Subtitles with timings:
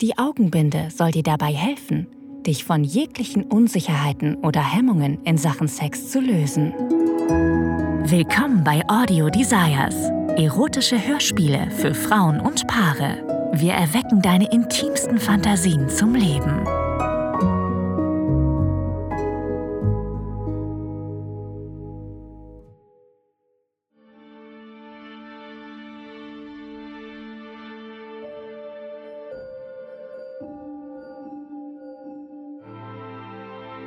[0.00, 2.06] Die Augenbinde soll dir dabei helfen,
[2.46, 6.72] dich von jeglichen Unsicherheiten oder Hemmungen in Sachen Sex zu lösen.
[8.04, 9.96] Willkommen bei Audio Desires,
[10.36, 13.50] erotische Hörspiele für Frauen und Paare.
[13.54, 16.64] Wir erwecken deine intimsten Fantasien zum Leben.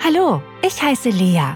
[0.04, 1.56] Hallo, ich heiße Lea.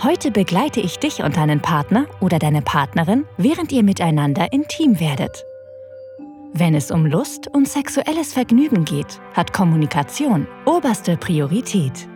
[0.00, 5.44] Heute begleite ich dich und deinen Partner oder deine Partnerin, während ihr miteinander intim werdet.
[6.52, 12.08] Wenn es um Lust und sexuelles Vergnügen geht, hat Kommunikation oberste Priorität.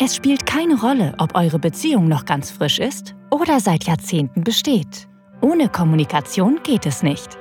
[0.00, 5.06] Es spielt keine Rolle, ob eure Beziehung noch ganz frisch ist oder seit Jahrzehnten besteht.
[5.42, 7.36] Ohne Kommunikation geht es nicht.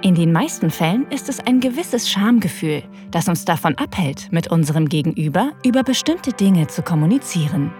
[0.00, 4.88] In den meisten Fällen ist es ein gewisses Schamgefühl, das uns davon abhält, mit unserem
[4.88, 7.72] Gegenüber über bestimmte Dinge zu kommunizieren.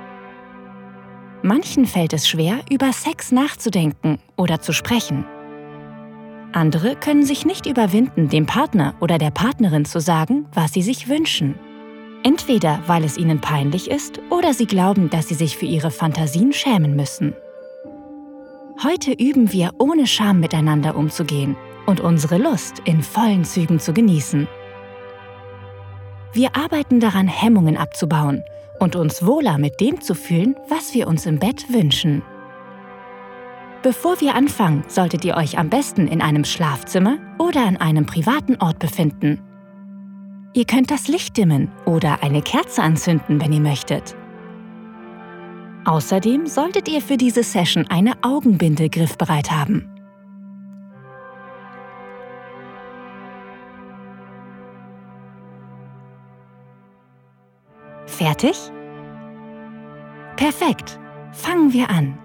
[1.42, 5.24] Manchen fällt es schwer, über Sex nachzudenken oder zu sprechen.
[6.52, 11.08] Andere können sich nicht überwinden, dem Partner oder der Partnerin zu sagen, was sie sich
[11.08, 11.54] wünschen.
[12.24, 16.52] Entweder weil es ihnen peinlich ist oder sie glauben, dass sie sich für ihre Fantasien
[16.52, 17.34] schämen müssen.
[18.82, 21.56] Heute üben wir ohne Scham miteinander umzugehen
[21.88, 24.46] und unsere Lust in vollen Zügen zu genießen.
[26.34, 28.44] Wir arbeiten daran, Hemmungen abzubauen
[28.78, 32.22] und uns wohler mit dem zu fühlen, was wir uns im Bett wünschen.
[33.82, 38.56] Bevor wir anfangen, solltet ihr euch am besten in einem Schlafzimmer oder an einem privaten
[38.56, 39.40] Ort befinden.
[40.52, 44.14] Ihr könnt das Licht dimmen oder eine Kerze anzünden, wenn ihr möchtet.
[45.86, 49.97] Außerdem solltet ihr für diese Session eine Augenbinde griffbereit haben.
[58.08, 58.56] Fertig?
[60.36, 60.98] Perfekt.
[61.32, 62.18] Fangen wir an.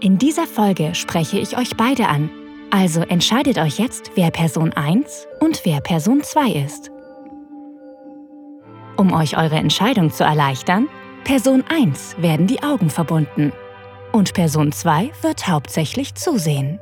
[0.00, 2.30] In dieser Folge spreche ich euch beide an,
[2.70, 6.90] also entscheidet euch jetzt, wer Person 1 und wer Person 2 ist.
[8.96, 10.88] Um euch eure Entscheidung zu erleichtern,
[11.24, 13.52] Person 1 werden die Augen verbunden
[14.12, 16.78] und Person 2 wird hauptsächlich zusehen.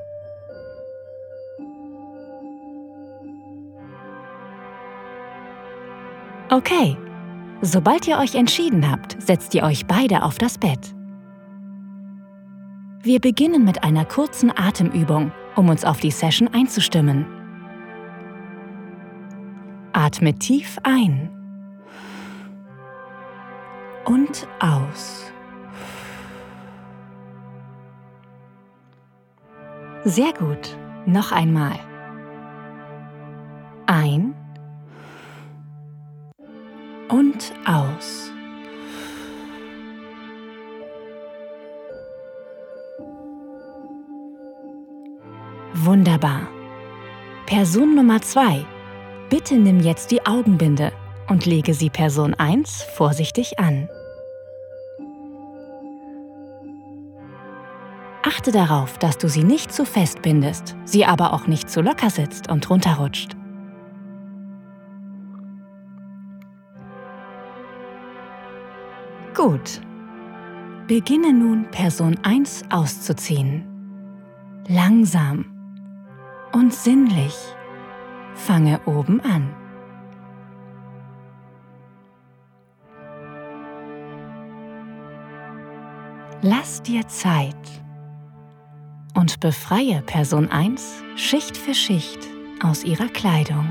[6.53, 6.99] Okay,
[7.63, 10.95] sobald ihr euch entschieden habt, setzt ihr euch beide auf das Bett.
[13.01, 17.25] Wir beginnen mit einer kurzen Atemübung, um uns auf die Session einzustimmen.
[19.95, 21.31] Atme tief ein
[24.05, 25.33] und aus.
[30.05, 30.77] Sehr gut.
[31.07, 31.81] Noch einmal.
[37.53, 38.31] Und aus.
[45.75, 46.49] Wunderbar.
[47.47, 48.65] Person Nummer 2.
[49.31, 50.93] Bitte nimm jetzt die Augenbinde
[51.29, 53.89] und lege sie Person 1 vorsichtig an.
[58.23, 62.11] Achte darauf, dass du sie nicht zu fest bindest, sie aber auch nicht zu locker
[62.11, 63.37] sitzt und runterrutscht.
[69.43, 69.81] Gut.
[70.87, 73.65] Beginne nun Person 1 auszuziehen.
[74.69, 75.47] Langsam
[76.53, 77.35] und sinnlich.
[78.37, 79.53] Fange oben an.
[86.43, 87.57] Lass dir Zeit
[89.15, 92.29] und befreie Person 1 Schicht für Schicht
[92.63, 93.71] aus ihrer Kleidung.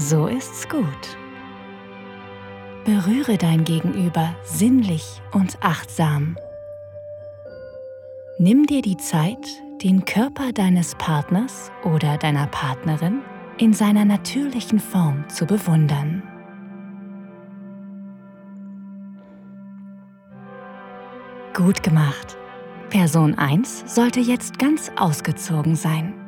[0.00, 1.18] So ist's gut.
[2.84, 6.38] Berühre dein Gegenüber sinnlich und achtsam.
[8.38, 9.44] Nimm dir die Zeit,
[9.82, 13.22] den Körper deines Partners oder deiner Partnerin
[13.58, 16.22] in seiner natürlichen Form zu bewundern.
[21.54, 22.38] Gut gemacht.
[22.88, 26.27] Person 1 sollte jetzt ganz ausgezogen sein.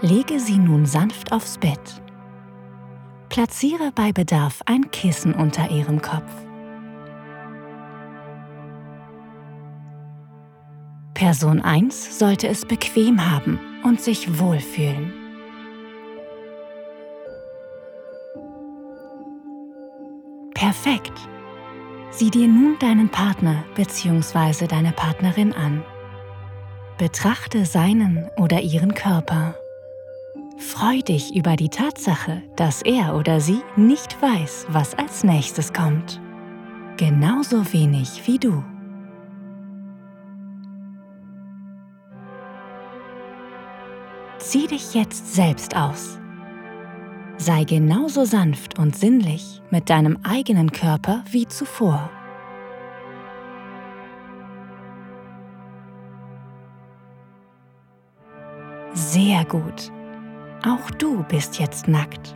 [0.00, 2.00] Lege sie nun sanft aufs Bett.
[3.30, 6.30] Platziere bei Bedarf ein Kissen unter ihrem Kopf.
[11.14, 15.12] Person 1 sollte es bequem haben und sich wohlfühlen.
[20.54, 21.12] Perfekt.
[22.10, 24.68] Sieh dir nun deinen Partner bzw.
[24.68, 25.82] deine Partnerin an.
[26.98, 29.56] Betrachte seinen oder ihren Körper.
[30.58, 36.20] Freu dich über die Tatsache, dass er oder sie nicht weiß, was als nächstes kommt.
[36.96, 38.64] Genauso wenig wie du.
[44.38, 46.18] Zieh dich jetzt selbst aus.
[47.36, 52.10] Sei genauso sanft und sinnlich mit deinem eigenen Körper wie zuvor.
[58.92, 59.92] Sehr gut.
[60.64, 62.34] Auch du bist jetzt nackt.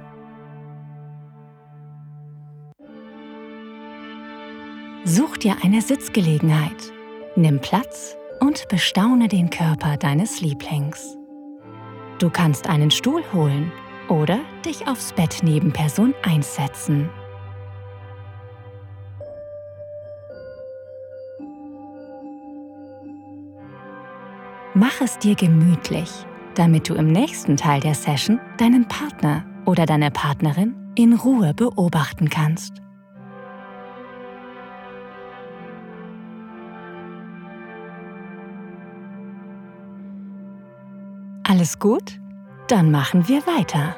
[5.05, 6.93] Such dir eine Sitzgelegenheit,
[7.35, 11.19] nimm Platz und bestaune den Körper deines Lieblings.
[12.21, 13.73] Du kannst einen Stuhl holen
[14.09, 17.11] oder dich aufs Bett neben Person 1 setzen.
[24.75, 30.11] Mach es dir gemütlich, damit du im nächsten Teil der Session deinen Partner oder deine
[30.11, 32.83] Partnerin in Ruhe beobachten kannst.
[41.45, 42.19] Alles gut?
[42.69, 43.97] Dann machen wir weiter.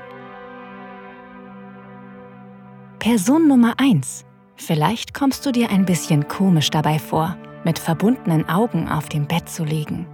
[2.99, 4.25] Person Nummer 1.
[4.57, 9.49] Vielleicht kommst du dir ein bisschen komisch dabei vor, mit verbundenen Augen auf dem Bett
[9.49, 10.07] zu liegen.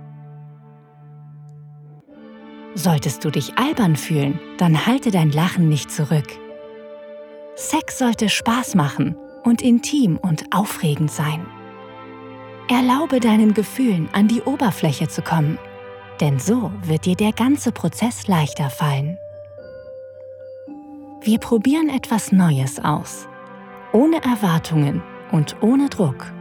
[2.75, 6.27] Solltest du dich albern fühlen, dann halte dein Lachen nicht zurück.
[7.57, 11.47] Sex sollte Spaß machen und intim und aufregend sein.
[12.69, 15.59] Erlaube deinen Gefühlen an die Oberfläche zu kommen
[16.21, 19.19] denn so wird dir der ganze Prozess leichter fallen.
[21.23, 23.27] Wir probieren etwas Neues aus,
[23.93, 25.03] ohne Erwartungen
[25.33, 26.33] und ohne Druck.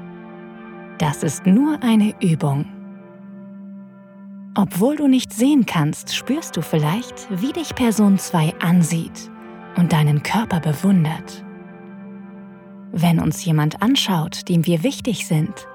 [0.98, 2.66] Das ist nur eine Übung.
[4.60, 9.32] Obwohl du nicht sehen kannst, spürst du vielleicht, wie dich Person 2 ansieht
[9.78, 11.46] und deinen Körper bewundert.
[12.92, 15.68] Wenn uns jemand anschaut, dem wir wichtig sind,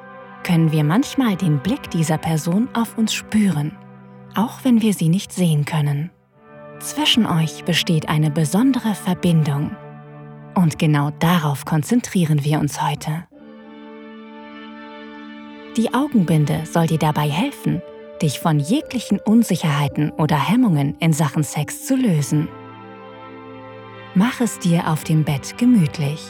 [0.43, 3.73] können wir manchmal den Blick dieser Person auf uns spüren
[4.35, 6.11] auch wenn wir sie nicht sehen können.
[6.81, 9.77] Zwischen euch besteht eine besondere Verbindung.
[10.55, 13.25] Und genau darauf konzentrieren wir uns heute.
[15.77, 17.83] Die Augenbinde soll dir dabei helfen,
[18.23, 22.49] dich von jeglichen Unsicherheiten oder Hemmungen in Sachen Sex zu lösen.
[24.15, 26.21] Mach es dir auf dem Bett gemütlich.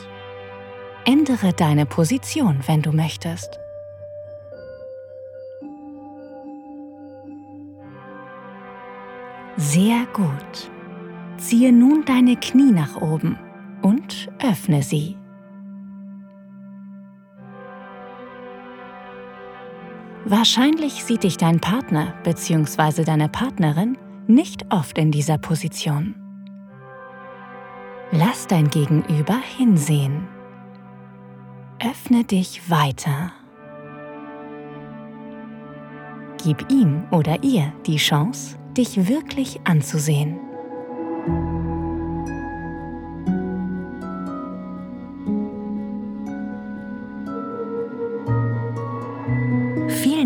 [1.05, 3.61] Ändere deine Position, wenn du möchtest.
[9.57, 10.71] Sehr gut.
[11.37, 13.39] Ziehe nun deine Knie nach oben
[13.83, 15.17] und öffne sie.
[20.27, 23.05] Wahrscheinlich sieht dich dein Partner bzw.
[23.05, 26.15] deine Partnerin nicht oft in dieser Position.
[28.11, 30.27] Lass dein Gegenüber hinsehen.
[31.79, 33.33] Öffne dich weiter.
[36.43, 40.39] Gib ihm oder ihr die Chance, dich wirklich anzusehen.